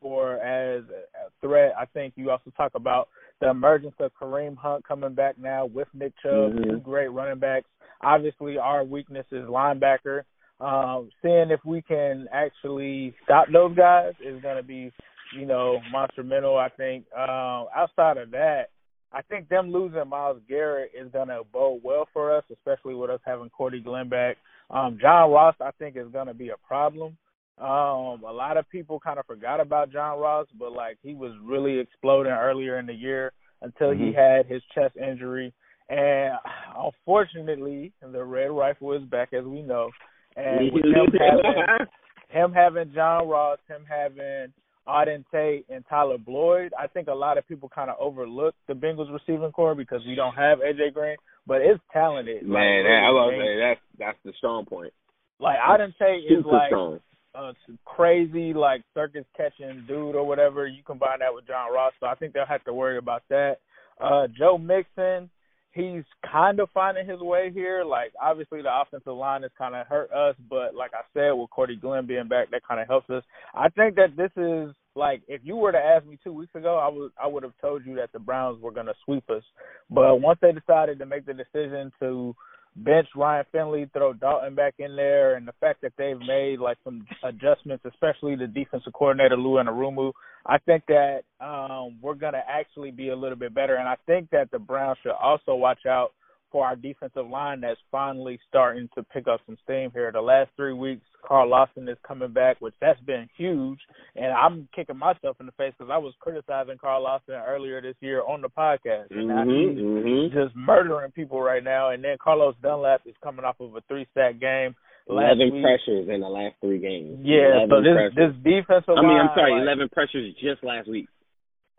[0.02, 1.72] for as a threat.
[1.78, 3.08] I think you also talk about
[3.44, 6.70] the emergence of Kareem Hunt coming back now with Nick Chubb, mm-hmm.
[6.70, 7.68] two great running backs.
[8.02, 10.22] Obviously, our weakness is linebacker.
[10.60, 14.92] Um, seeing if we can actually stop those guys is going to be,
[15.38, 16.56] you know, monumental.
[16.56, 17.04] I think.
[17.16, 18.68] Um, outside of that,
[19.12, 23.10] I think them losing Myles Garrett is going to bode well for us, especially with
[23.10, 24.36] us having Cordy Glenn back.
[24.70, 27.16] Um, John Ross, I think, is going to be a problem.
[27.56, 31.32] Um, a lot of people kind of forgot about John Ross, but like he was
[31.42, 34.06] really exploding earlier in the year until mm-hmm.
[34.06, 35.52] he had his chest injury.
[35.88, 36.32] And
[36.76, 39.90] unfortunately, the red rifle is back, as we know.
[40.36, 41.86] And with him having
[42.30, 44.52] him having John Ross, him having
[44.88, 48.74] Auden Tate and Tyler Boyd, I think a lot of people kind of overlook the
[48.74, 52.42] Bengals receiving core because we don't have AJ Green, but it's talented.
[52.42, 54.92] Man, like, that, I was say that's that's the strong point.
[55.38, 57.00] Like Auden Tate is like strong.
[57.34, 57.52] A
[57.84, 60.66] crazy like circus catching dude or whatever.
[60.66, 63.56] You combine that with John Ross, so I think they'll have to worry about that.
[64.00, 65.30] Uh Joe Mixon,
[65.72, 67.84] he's kind of finding his way here.
[67.84, 71.50] Like obviously the offensive line has kind of hurt us, but like I said, with
[71.50, 73.22] Cordy Glenn being back, that kind of helps us.
[73.54, 76.78] I think that this is like if you were to ask me two weeks ago,
[76.78, 79.42] I would I would have told you that the Browns were going to sweep us.
[79.90, 82.34] But once they decided to make the decision to
[82.76, 86.78] bench Ryan Finley, throw Dalton back in there, and the fact that they've made like
[86.84, 90.12] some adjustments, especially the defensive coordinator Lou Anarumo,
[90.46, 93.76] I think that um, we're going to actually be a little bit better.
[93.76, 96.12] And I think that the Browns should also watch out
[96.54, 100.12] for our defensive line that's finally starting to pick up some steam here.
[100.12, 103.80] The last three weeks, Carl Lawson is coming back, which that's been huge.
[104.14, 107.96] And I'm kicking myself in the face because I was criticizing Carl Lawson earlier this
[107.98, 109.10] year on the podcast.
[109.10, 110.32] And mm-hmm, he's mm-hmm.
[110.32, 111.90] just murdering people right now.
[111.90, 114.76] And then Carlos Dunlap is coming off of a three sack game.
[115.08, 115.64] Last eleven week.
[115.64, 117.18] pressures in the last three games.
[117.20, 118.14] Yeah, so this pressures.
[118.14, 119.18] this defensive I mean.
[119.18, 121.08] I'm sorry, eleven pressures just last week.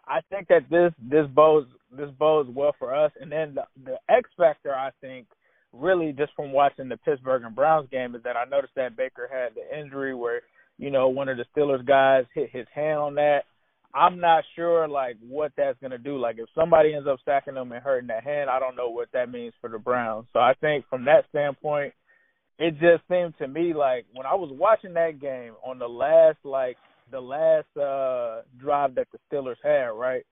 [0.07, 3.11] I think that this this bodes this bodes well for us.
[3.19, 5.27] And then the, the X factor, I think,
[5.73, 9.29] really just from watching the Pittsburgh and Browns game is that I noticed that Baker
[9.31, 10.41] had the injury where
[10.77, 13.41] you know one of the Steelers guys hit his hand on that.
[13.93, 16.17] I'm not sure like what that's gonna do.
[16.17, 19.09] Like if somebody ends up sacking them and hurting that hand, I don't know what
[19.13, 20.27] that means for the Browns.
[20.33, 21.93] So I think from that standpoint,
[22.59, 26.37] it just seemed to me like when I was watching that game on the last
[26.43, 26.77] like
[27.11, 30.25] the last uh drive that the Steelers had, right?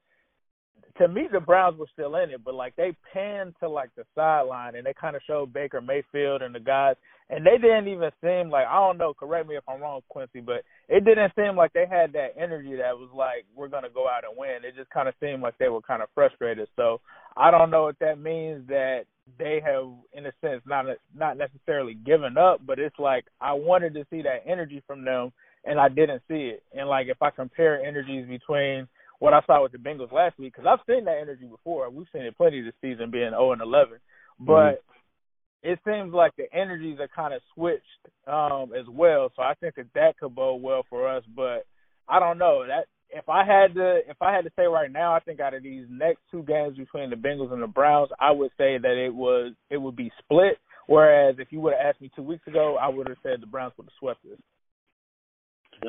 [0.99, 4.03] To me, the Browns were still in it, but like they panned to like the
[4.13, 6.95] sideline and they kind of showed Baker Mayfield and the guys,
[7.29, 9.13] and they didn't even seem like I don't know.
[9.13, 12.75] Correct me if I'm wrong, Quincy, but it didn't seem like they had that energy
[12.75, 14.65] that was like we're gonna go out and win.
[14.65, 16.67] It just kind of seemed like they were kind of frustrated.
[16.75, 17.01] So
[17.35, 19.05] I don't know if that means that
[19.39, 23.93] they have, in a sense, not not necessarily given up, but it's like I wanted
[23.95, 25.31] to see that energy from them
[25.65, 26.63] and I didn't see it.
[26.73, 28.87] And like if I compare energies between
[29.19, 31.89] what I saw with the Bengals last week, because I've seen that energy before.
[31.89, 33.99] We've seen it plenty this season, being 0 and 11.
[34.39, 35.71] But mm-hmm.
[35.71, 37.83] it seems like the energies are kind of switched
[38.27, 39.31] um, as well.
[39.35, 41.23] So I think that that could bode well for us.
[41.33, 41.65] But
[42.07, 45.13] I don't know that if I had to if I had to say right now,
[45.13, 48.31] I think out of these next two games between the Bengals and the Browns, I
[48.31, 50.57] would say that it was it would be split.
[50.87, 53.47] Whereas if you would have asked me two weeks ago, I would have said the
[53.47, 54.39] Browns would have swept this.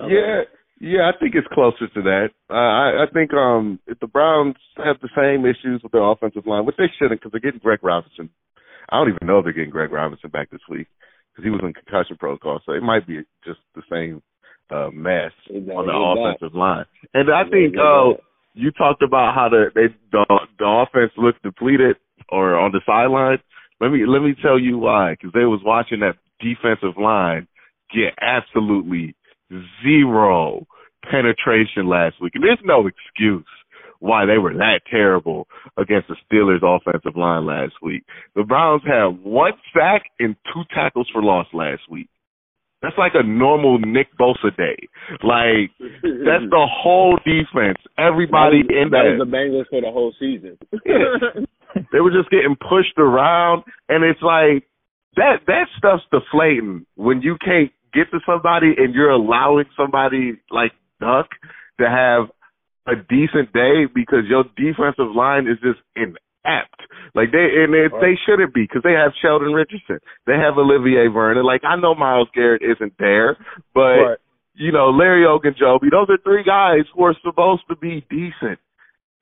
[0.09, 0.43] Yeah,
[0.81, 2.29] yeah, I think it's closer to that.
[2.51, 6.47] Uh, I, I think um if the Browns have the same issues with their offensive
[6.47, 8.31] line, which they shouldn't, because they're getting Greg Robinson.
[8.91, 10.89] I don't even know if they're getting Greg Robinson back this week
[11.33, 14.23] because he was in concussion protocol, so it might be just the same
[14.71, 16.85] uh, mess on the offensive line.
[17.13, 18.21] And I think uh,
[18.55, 20.25] you talked about how the they the,
[20.59, 21.97] the offense looked depleted
[22.29, 23.39] or on the sideline.
[23.81, 25.13] Let me let me tell you why.
[25.13, 27.49] Because they was watching that defensive line
[27.93, 29.15] get absolutely
[29.83, 30.67] zero
[31.11, 32.33] penetration last week.
[32.35, 33.47] And there's no excuse
[34.01, 38.05] why they were that terrible against the Steelers offensive line last week.
[38.35, 42.09] The Browns had one sack and two tackles for loss last week.
[42.83, 44.89] That's like a normal Nick Bosa day.
[45.23, 47.79] Like that's the whole defense.
[47.97, 49.17] Everybody that was, in that there.
[49.17, 50.59] was the Bengals for the whole season.
[50.85, 51.45] yeah.
[51.91, 54.63] They were just getting pushed around and it's like
[55.17, 60.73] that that stuff's deflating when you can't get to somebody and you're allowing somebody like
[61.01, 61.29] Duck
[61.81, 62.31] to have
[62.87, 66.81] a decent day because your defensive line is just inept.
[67.15, 68.01] Like they and they, right.
[68.01, 71.45] they shouldn't be because they have Sheldon Richardson, they have Olivier Vernon.
[71.45, 73.37] Like I know Myles Garrett isn't there,
[73.73, 74.19] but right.
[74.55, 75.91] you know Larry Ogunjobi.
[75.91, 78.59] Those are three guys who are supposed to be decent.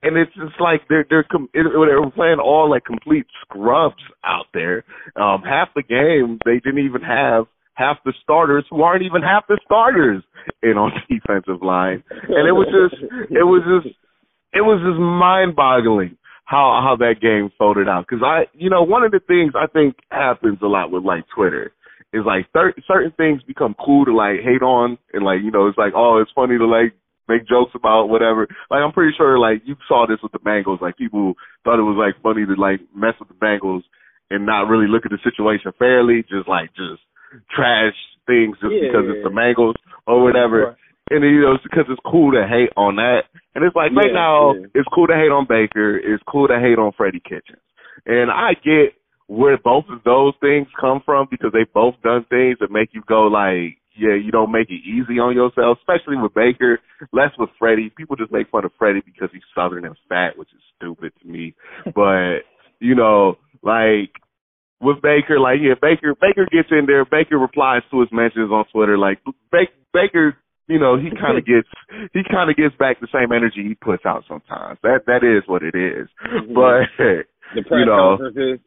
[0.04, 4.85] And it's just like they're they're com- they're playing all like complete scrubs out there.
[5.14, 9.46] Um, half the game they didn't even have half the starters who aren't even half
[9.48, 10.22] the starters
[10.62, 12.02] in on defensive line.
[12.11, 13.96] And it was just it was just
[14.52, 18.06] it was just mind boggling how how that game folded out.
[18.08, 21.24] Because I you know one of the things I think happens a lot with like
[21.35, 21.72] Twitter
[22.12, 25.68] is like thir- certain things become cool to like hate on and like you know
[25.68, 26.92] it's like oh it's funny to like
[27.28, 28.46] make jokes about whatever.
[28.70, 30.80] Like I'm pretty sure like you saw this with the Bengals.
[30.80, 33.82] Like people thought it was like funny to like mess with the Bengals
[34.30, 36.22] and not really look at the situation fairly.
[36.28, 37.00] Just like just
[37.54, 39.74] trash things just yeah, because yeah, it's the Bengals
[40.06, 40.74] or whatever.
[40.74, 40.76] Right.
[41.10, 43.28] And you know, it's because it's cool to hate on that.
[43.54, 45.98] And it's like right now, it's cool to hate on Baker.
[45.98, 47.60] It's cool to hate on Freddie Kitchens.
[48.06, 52.58] And I get where both of those things come from because they both done things
[52.60, 56.32] that make you go like, yeah, you don't make it easy on yourself, especially with
[56.32, 56.80] Baker.
[57.12, 57.92] Less with Freddie.
[57.94, 61.28] People just make fun of Freddie because he's southern and fat, which is stupid to
[61.28, 61.54] me.
[61.94, 62.48] But
[62.80, 64.16] you know, like
[64.82, 67.06] with Baker, like yeah, Baker Baker gets in there.
[67.06, 68.98] Baker replies to his mentions on Twitter.
[68.98, 69.22] Like
[69.94, 71.70] Baker, you know, he kind of gets
[72.12, 74.78] he kind of gets back the same energy he puts out sometimes.
[74.82, 76.10] That that is what it is.
[76.26, 76.52] Mm-hmm.
[76.52, 78.60] But the press you know, conferences.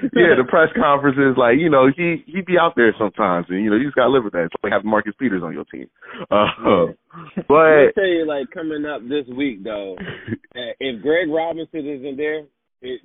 [0.16, 3.68] yeah, the press conferences, like you know, he he be out there sometimes, and you
[3.68, 4.48] know, you just gotta live with that.
[4.48, 5.86] It's like having Marcus Peters on your team.
[6.30, 7.42] Uh, yeah.
[7.46, 9.96] but I tell you, like coming up this week though,
[10.80, 12.46] if Greg Robinson isn't there,
[12.82, 13.00] it,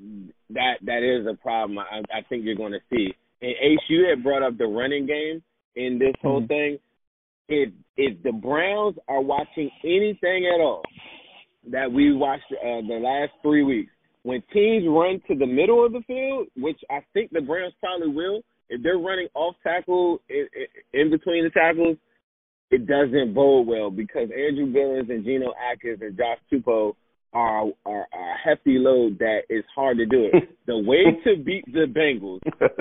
[0.50, 1.80] that that is a problem.
[1.80, 3.14] I, I think you're going to see.
[3.42, 5.42] And Ace, you had brought up the running game
[5.76, 6.48] in this whole mm-hmm.
[6.48, 6.80] thing.
[7.50, 10.82] If if the Browns are watching anything at all
[11.72, 13.92] that we watched uh, the last three weeks,
[14.24, 18.10] when teams run to the middle of the field, which I think the Browns probably
[18.10, 20.48] will, if they're running off tackle in,
[20.94, 21.98] in between the tackles,
[22.70, 26.94] it doesn't bode well because Andrew Billings and Geno Atkins and Josh Tupou
[27.34, 30.50] are, are, are a hefty load that is hard to do it.
[30.68, 32.40] the way to beat the Bengals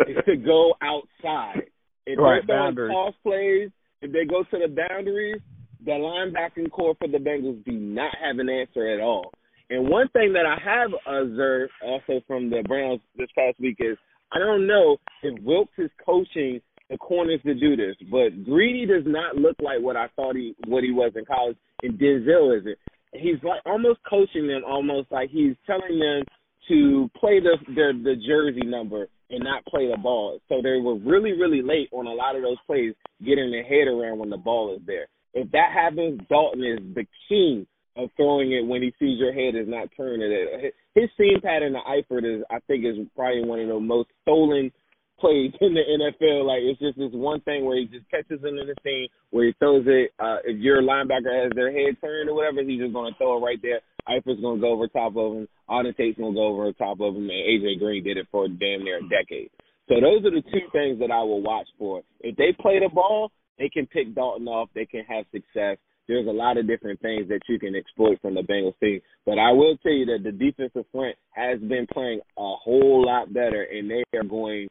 [0.08, 1.62] is to go outside.
[2.06, 2.92] If right, they're boundaries.
[2.92, 5.40] toss plays, if they go to the boundaries,
[5.84, 9.32] the linebacking corps for the Bengals do not have an answer at all.
[9.68, 13.96] And one thing that I have observed also from the Browns this past week is
[14.32, 19.02] I don't know if Wilks is coaching the corners to do this, but Greedy does
[19.04, 22.78] not look like what I thought he what he was in college, and Denzel isn't
[23.20, 26.24] he's like almost coaching them, almost like he's telling them
[26.68, 30.40] to play the their the jersey number and not play the ball.
[30.48, 33.88] So they were really really late on a lot of those plays, getting their head
[33.88, 35.06] around when the ball is there.
[35.34, 39.54] If that happens, Dalton is the king of throwing it when he sees your head
[39.54, 40.74] is not turning it.
[40.94, 44.70] His seam pattern to Eifert is, I think, is probably one of the most stolen
[45.18, 46.46] plays in the NFL.
[46.46, 49.46] Like it's just this one thing where he just catches them in the seam where
[49.46, 50.12] he throws it.
[50.18, 53.44] Uh, if your linebacker has their head turned or whatever, he's just gonna throw it
[53.44, 53.80] right there.
[54.08, 55.48] Eifert's gonna go over top of him.
[55.68, 58.84] Auden Tate's gonna go over top of him, and AJ Green did it for damn
[58.84, 59.50] near a decade.
[59.88, 62.02] So those are the two things that I will watch for.
[62.20, 64.68] If they play the ball, they can pick Dalton off.
[64.74, 65.78] They can have success.
[66.08, 69.00] There's a lot of different things that you can exploit from the Bengals team.
[69.24, 73.32] But I will tell you that the defensive front has been playing a whole lot
[73.32, 74.68] better, and they are going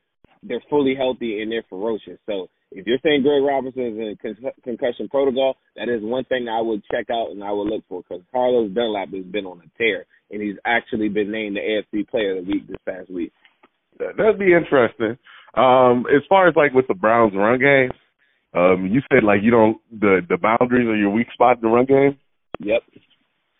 [0.47, 2.19] they're fully healthy and they're ferocious.
[2.25, 6.47] So if you're saying Greg Robinson is in con- concussion protocol, that is one thing
[6.47, 9.61] I would check out and I would look for because Carlos Dunlap has been on
[9.61, 13.09] a tear and he's actually been named the AFC Player of the Week this past
[13.09, 13.31] week.
[13.97, 15.17] That'd be interesting.
[15.55, 17.91] Um, as far as like with the Browns run game,
[18.53, 21.69] um, you said like you don't the the boundaries are your weak spot in the
[21.69, 22.17] run game.
[22.59, 22.81] Yep.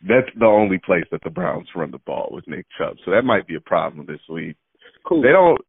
[0.07, 3.23] That's the only place that the Browns run the ball with Nick Chubb, so that
[3.23, 4.55] might be a problem this week.
[5.07, 5.21] Cool.
[5.21, 5.59] They don't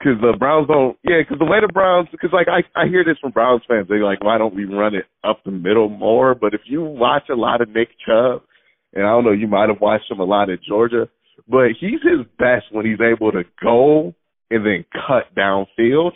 [0.00, 0.96] because the Browns don't.
[1.04, 3.86] Yeah, because the way the Browns, because like I I hear this from Browns fans,
[3.88, 6.34] they're like, why don't we run it up the middle more?
[6.34, 8.42] But if you watch a lot of Nick Chubb,
[8.94, 11.08] and I don't know, you might have watched him a lot at Georgia,
[11.46, 14.14] but he's his best when he's able to go
[14.50, 16.12] and then cut downfield.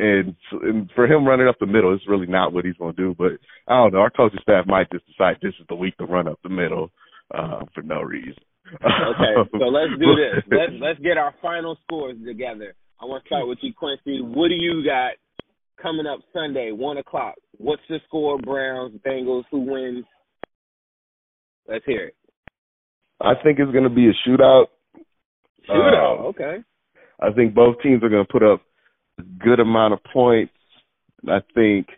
[0.00, 3.02] And, and for him running up the middle, it's really not what he's going to
[3.02, 3.16] do.
[3.18, 3.32] But
[3.66, 3.98] I don't know.
[3.98, 6.90] Our coaching staff might just decide this is the week to run up the middle
[7.34, 8.42] uh, for no reason.
[8.74, 10.44] okay, so let's do this.
[10.50, 12.74] Let's let's get our final scores together.
[13.00, 14.20] I want to start with you, Quincy.
[14.20, 15.12] What do you got
[15.80, 17.34] coming up Sunday, one o'clock?
[17.56, 18.38] What's the score?
[18.38, 19.44] Browns, Bengals.
[19.50, 20.04] Who wins?
[21.68, 22.16] Let's hear it.
[23.20, 24.66] I think it's going to be a shootout.
[25.68, 26.20] Shootout.
[26.20, 26.56] Uh, okay.
[27.20, 28.62] I think both teams are going to put up
[29.18, 30.52] a good amount of points.
[31.28, 31.88] I think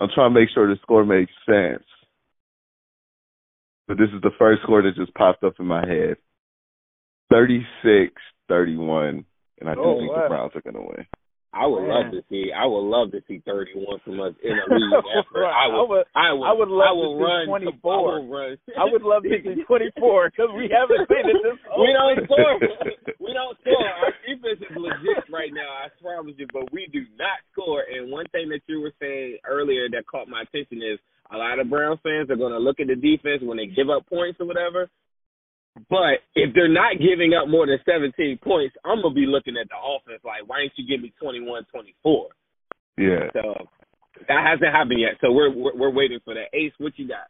[0.00, 1.84] I'm trying to make sure the score makes sense.
[3.86, 6.16] But this is the first score that just popped up in my head.
[7.30, 8.12] 36
[8.48, 9.24] 31
[9.60, 10.22] and I do oh, think wow.
[10.24, 11.06] the Browns are going to win.
[11.50, 11.90] I would Man.
[11.90, 12.54] love to see.
[12.54, 15.42] I would love to see 31 from us in a league effort.
[15.42, 15.50] Right.
[15.50, 16.06] I would.
[16.14, 16.46] I would.
[16.46, 17.42] I would love I would to see run
[17.74, 17.90] 24.
[17.90, 18.50] I would run.
[18.78, 22.22] I would love to see 24 because we haven't seen it this whole We don't
[22.30, 22.54] score.
[23.18, 23.82] we don't score.
[23.82, 25.66] Our defense is legit right now.
[25.74, 26.46] I promise you.
[26.54, 27.82] But we do not score.
[27.82, 31.02] And one thing that you were saying earlier that caught my attention is
[31.34, 33.90] a lot of Browns fans are going to look at the defense when they give
[33.90, 34.86] up points or whatever.
[35.88, 39.68] But if they're not giving up more than 17 points, I'm gonna be looking at
[39.68, 42.28] the offense like, why didn't you give me 21, 24?
[42.98, 43.30] Yeah.
[43.32, 43.54] So
[44.28, 45.12] that hasn't happened yet.
[45.20, 46.52] So we're we're, we're waiting for that.
[46.52, 47.28] Ace, what you got?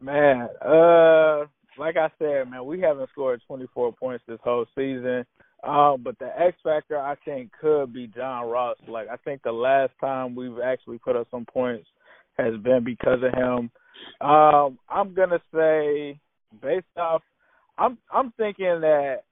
[0.00, 1.46] Man, uh,
[1.78, 5.24] like I said, man, we haven't scored 24 points this whole season.
[5.66, 8.76] Um, but the X factor I think could be John Ross.
[8.86, 11.86] Like I think the last time we've actually put up some points
[12.38, 13.70] has been because of him.
[14.20, 16.18] Um, I'm gonna say
[16.60, 17.22] based off
[17.78, 19.22] I'm I'm thinking that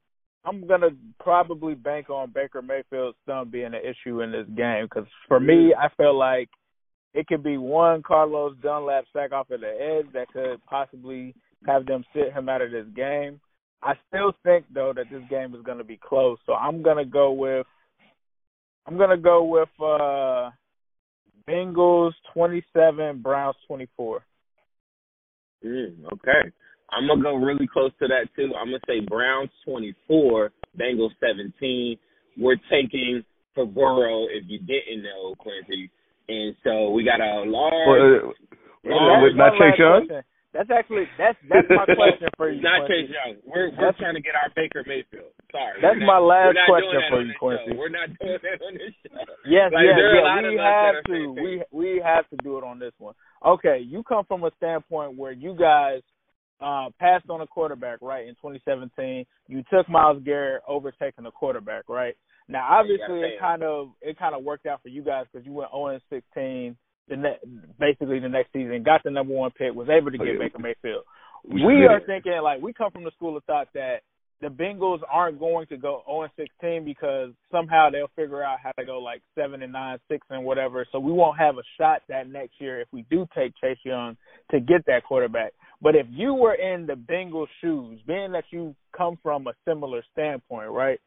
[0.44, 0.90] I'm gonna
[1.20, 5.74] probably bank on Baker Mayfield's thumb being an issue in this game because for me,
[5.78, 6.48] I feel like
[7.14, 11.34] it could be one Carlos Dunlap sack off at the edge that could possibly
[11.66, 13.40] have them sit him out of this game.
[13.82, 16.96] I still think though that this game is going to be close, so I'm going
[16.96, 17.66] to go with
[18.86, 20.50] I'm to go with uh
[21.48, 24.24] Bengals 27, Browns 24.
[25.64, 26.52] Mm, okay.
[26.92, 28.52] I'm gonna go really close to that too.
[28.54, 31.96] I'm gonna say Browns 24, Bengals 17.
[32.38, 33.24] We're taking
[33.54, 35.90] for Burrow, if you didn't know, Quincy.
[36.28, 38.34] And so we got a large.
[38.84, 40.22] Well, uh, large not Chase Young.
[40.52, 42.60] That's actually that's that's my question for you.
[42.60, 43.40] Not Chase Young.
[43.44, 45.32] We're we're that's, trying to get our Baker Mayfield.
[45.50, 45.80] Sorry.
[45.80, 47.72] That's my last question for you, Quincy.
[47.72, 47.78] Show.
[47.78, 49.16] We're not doing that on this show.
[49.48, 50.44] Yes, like, yes, yeah.
[50.44, 51.18] We have to.
[51.32, 53.14] We we have to do it on this one.
[53.44, 56.02] Okay, you come from a standpoint where you guys
[56.62, 58.26] uh, passed on a quarterback, right?
[58.26, 62.14] In 2017, you took Myles Garrett over taking a quarterback, right?
[62.48, 65.52] Now, obviously, it kind of it kind of worked out for you guys because you
[65.52, 66.76] went 0 and 16
[67.08, 67.38] the ne-
[67.78, 71.04] basically the next season, got the number one pick, was able to get Baker Mayfield.
[71.44, 74.02] We are thinking like we come from the school of thought that
[74.42, 78.84] the Bengals aren't going to go 0 16 because somehow they'll figure out how to
[78.84, 80.86] go like seven and nine, six and whatever.
[80.92, 84.16] So we won't have a shot that next year if we do take Chase Young
[84.50, 85.52] to get that quarterback.
[85.80, 90.04] But if you were in the Bengals' shoes, being that you come from a similar
[90.12, 91.00] standpoint, right?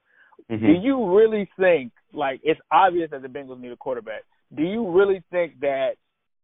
[0.52, 0.66] Mm-hmm.
[0.66, 4.24] Do you really think like it's obvious that the Bengals need a quarterback?
[4.54, 5.92] do you really think that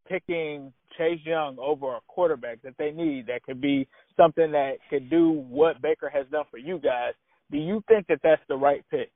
[0.08, 3.88] picking Chase Young over a quarterback that they need that could be
[4.18, 7.14] something that could do what Baker has done for you guys,
[7.52, 9.12] do you think that that's the right pick?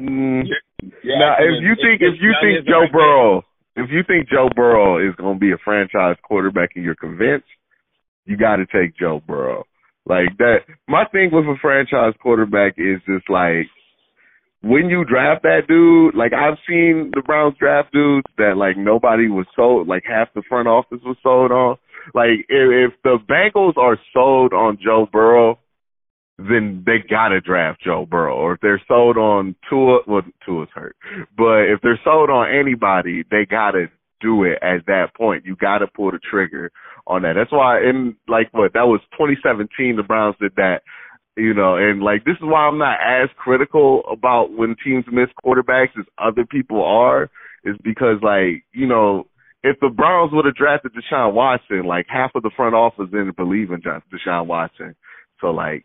[0.00, 0.42] Mm.
[0.82, 3.42] Yeah, now, if you think if you think Joe Burrow,
[3.76, 7.46] if you think Joe Burrow is going to be a franchise quarterback and you're convinced,
[8.24, 9.64] you got to take Joe Burrow.
[10.06, 10.58] Like that.
[10.86, 13.66] My thing with a franchise quarterback is just like
[14.64, 19.28] when you draft that dude, like I've seen the Browns draft dudes that like nobody
[19.28, 21.76] was sold, like half the front office was sold on.
[22.14, 25.58] Like if, if the Bengals are sold on Joe Burrow,
[26.38, 28.36] then they gotta draft Joe Burrow.
[28.36, 30.96] Or if they're sold on Tua, well Tua's hurt,
[31.36, 33.86] but if they're sold on anybody, they gotta
[34.20, 35.44] do it at that point.
[35.44, 36.72] You gotta pull the trigger
[37.06, 37.34] on that.
[37.36, 40.80] That's why in like what that was 2017, the Browns did that
[41.36, 45.28] you know, and like this is why I'm not as critical about when teams miss
[45.44, 47.30] quarterbacks as other people are,
[47.64, 49.26] is because like, you know,
[49.62, 53.36] if the Browns would have drafted Deshaun Watson, like half of the front office didn't
[53.36, 54.94] believe in Deshaun Watson.
[55.40, 55.84] So like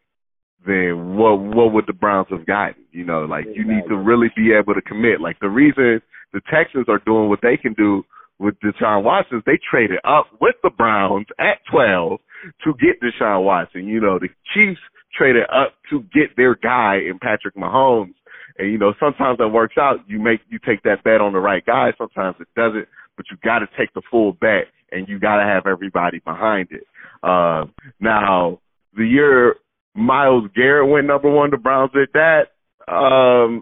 [0.66, 2.84] then what what would the Browns have gotten?
[2.92, 5.22] You know, like you need to really be able to commit.
[5.22, 6.02] Like the reason
[6.34, 8.04] the Texans are doing what they can do
[8.40, 12.20] with Deshaun Watson is they traded up with the Browns at twelve
[12.64, 13.88] to get Deshaun Watson.
[13.88, 14.82] You know, the Chiefs
[15.16, 18.14] traded up to get their guy in Patrick Mahomes.
[18.58, 19.98] And you know, sometimes that works out.
[20.08, 21.92] You make you take that bet on the right guy.
[21.98, 25.44] Sometimes it doesn't, but you got to take the full bet, and you got to
[25.44, 26.84] have everybody behind it.
[27.24, 27.66] Uh,
[28.00, 28.60] now,
[28.96, 29.56] the year
[29.96, 32.48] Myles Garrett went number one, the Browns did that.
[32.92, 33.62] Um,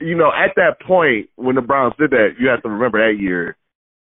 [0.00, 3.20] you know, at that point when the Browns did that, you have to remember that
[3.20, 3.56] year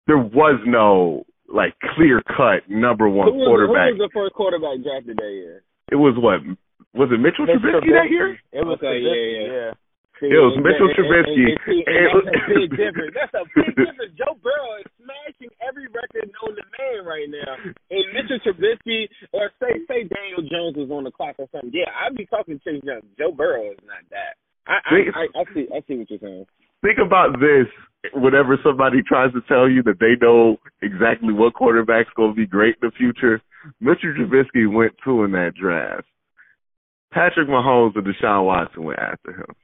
[0.08, 3.94] there was no like clear cut number one who was, quarterback.
[3.94, 5.64] Who was the first quarterback drafted that year?
[5.92, 6.42] It was what
[6.94, 8.38] was it Mitchell, Mitchell Trubisky, that year?
[8.54, 9.46] It was okay, yeah, yeah.
[9.50, 9.72] yeah.
[10.22, 11.46] See, it was Mitchell and, Trubisky.
[11.52, 13.14] And, and, and, and that's a big difference.
[13.18, 14.14] That's a big difference.
[14.14, 17.54] Joe Burrow is smashing every record known to man right now.
[17.90, 21.74] And Mitchell Trubisky, or say say Daniel Jones was on the clock or something.
[21.74, 23.02] Yeah, I'd be talking Chase Young.
[23.18, 24.38] Joe Burrow is not that.
[24.70, 26.46] I I, I I see I see what you're saying.
[26.86, 27.68] Think about this.
[28.14, 32.46] Whenever somebody tries to tell you that they know exactly what quarterback's going to be
[32.46, 33.42] great in the future,
[33.80, 36.06] Mitchell Trubisky went two in that draft.
[37.14, 39.56] Patrick Mahomes and Deshaun Watson went after him.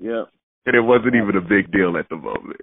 [0.00, 0.24] Yeah.
[0.66, 2.60] And it wasn't even a big deal at the moment.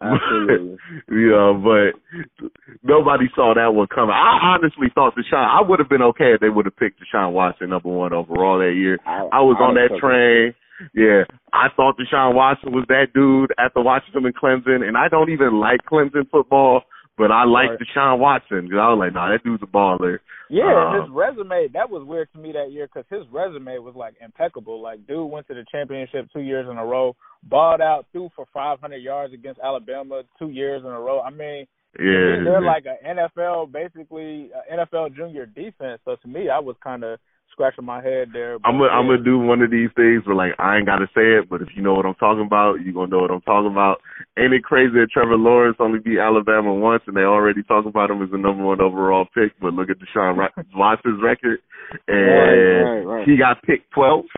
[0.00, 0.76] Absolutely.
[1.08, 2.48] But, you know, but
[2.82, 4.14] nobody saw that one coming.
[4.14, 7.32] I honestly thought Deshaun, I would have been okay if they would have picked Deshaun
[7.32, 8.98] Watson number one overall that year.
[9.06, 10.54] I, I was I on that train.
[10.94, 15.08] Yeah, I thought Deshaun Watson was that dude after watching him in Clemson, and I
[15.08, 16.82] don't even like Clemson football,
[17.22, 17.78] but I like right.
[17.78, 20.18] Deshaun Watson because I was like, nah, that dude's a baller.
[20.50, 23.94] Yeah, um, his resume that was weird to me that year because his resume was
[23.94, 24.82] like impeccable.
[24.82, 27.14] Like, dude went to the championship two years in a row,
[27.44, 31.20] balled out, threw for 500 yards against Alabama two years in a row.
[31.20, 36.00] I mean, yeah, they're like an NFL, basically NFL junior defense.
[36.04, 37.20] So to me, I was kind of
[37.52, 38.56] scratching my head there.
[38.64, 41.38] I'm gonna I'm gonna do one of these things where like I ain't gotta say
[41.38, 43.70] it, but if you know what I'm talking about, you gonna know what I'm talking
[43.70, 44.00] about.
[44.38, 48.10] Ain't it crazy that Trevor Lawrence only beat Alabama once and they already talk about
[48.10, 49.52] him as the number one overall pick?
[49.60, 50.36] But look at Deshaun
[50.74, 51.60] Watson's record,
[52.08, 53.28] and right, right, right.
[53.28, 54.32] he got picked 12th.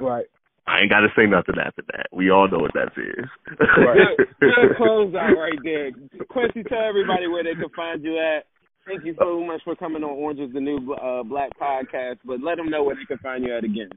[0.00, 0.26] Right.
[0.66, 2.08] I ain't got to say nothing after that.
[2.10, 3.28] We all know what that is.
[3.58, 5.92] good, good close out right there.
[6.30, 8.48] Quincy, tell everybody where they can find you at.
[8.86, 12.42] Thank you so much for coming on Orange is the New uh, Black podcast, but
[12.42, 13.90] let them know where they can find you at again.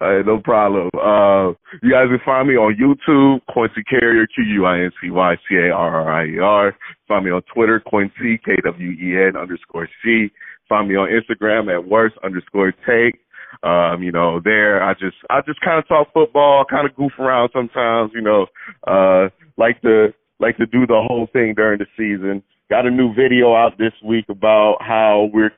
[0.00, 0.88] All right, no problem.
[0.94, 1.48] Uh,
[1.82, 6.76] you guys can find me on YouTube, Quincy Carrier, Q-U-I-N-C-Y-C-A-R-R-I-E-R.
[7.08, 10.30] Find me on Twitter, Quincy, K-W-E-N underscore C.
[10.68, 13.18] Find me on Instagram at worst underscore take.
[13.64, 17.12] Um, you know, there I just I just kind of talk football, kind of goof
[17.18, 18.12] around sometimes.
[18.14, 18.46] You know,
[18.86, 22.44] uh, like to like to do the whole thing during the season.
[22.70, 25.50] Got a new video out this week about how we're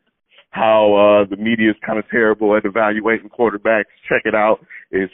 [0.49, 3.93] how uh, the media is kind of terrible at evaluating quarterbacks.
[4.09, 4.59] Check it out.
[4.91, 5.13] It's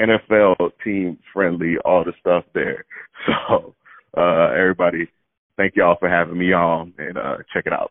[0.00, 2.84] NFL team friendly, all the stuff there.
[3.26, 3.74] So
[4.16, 5.08] uh, everybody,
[5.56, 7.90] thank y'all for having me on and uh, check it out.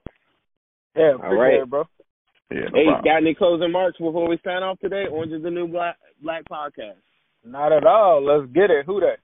[0.96, 1.86] Yeah, all right, it, bro.
[2.52, 3.04] Yeah, no hey, problem.
[3.04, 5.06] got any closing remarks before we sign off today?
[5.12, 7.02] Orange is the new black black podcast.
[7.44, 8.24] Not at all.
[8.24, 8.86] Let's get it.
[8.86, 9.16] Who they?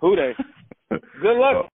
[0.00, 0.32] Who they?
[1.22, 1.70] Good luck.